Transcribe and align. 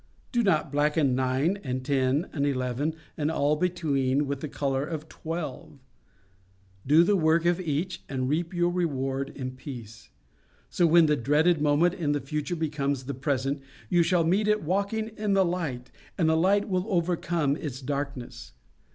Do 0.31 0.41
not 0.41 0.71
blacken 0.71 1.13
nine 1.13 1.57
and 1.63 1.85
ten 1.85 2.27
and 2.33 2.43
eleven, 2.43 2.95
and 3.17 3.29
all 3.29 3.55
between, 3.55 4.25
with 4.25 4.39
the 4.41 4.47
colour 4.47 4.83
of 4.83 5.07
twelve. 5.07 5.77
Do 6.87 7.03
the 7.03 7.15
work 7.15 7.45
of 7.45 7.59
each, 7.61 8.01
and 8.09 8.27
reap 8.27 8.51
your 8.51 8.71
reward 8.71 9.29
in 9.29 9.51
peace. 9.51 10.09
So 10.71 10.87
when 10.87 11.05
the 11.05 11.15
dreaded 11.15 11.61
moment 11.61 11.93
in 11.93 12.13
the 12.13 12.19
future 12.19 12.55
becomes 12.55 13.03
the 13.03 13.13
present, 13.13 13.61
you 13.89 14.01
shall 14.01 14.23
meet 14.23 14.47
it 14.47 14.63
walking 14.63 15.09
in 15.17 15.33
the 15.33 15.45
light, 15.45 15.91
and 16.17 16.27
that 16.31 16.35
light 16.35 16.67
will 16.67 16.85
overcome 16.87 17.55
its 17.55 17.79
darkness. 17.79 18.53